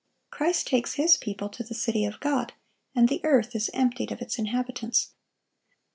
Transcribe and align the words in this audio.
Christ 0.31 0.65
takes 0.65 0.95
His 0.95 1.15
people 1.15 1.47
to 1.49 1.63
the 1.63 1.75
city 1.75 2.05
of 2.05 2.19
God, 2.19 2.53
and 2.95 3.07
the 3.07 3.21
earth 3.23 3.55
is 3.55 3.69
emptied 3.71 4.11
of 4.11 4.19
its 4.19 4.39
inhabitants. 4.39 5.11